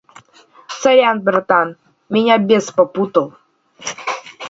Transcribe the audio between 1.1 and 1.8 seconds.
братан,